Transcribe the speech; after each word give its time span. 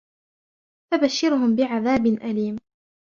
فبشرهم 0.91 1.55
بعذاب 1.55 2.05
أليم 2.07 2.57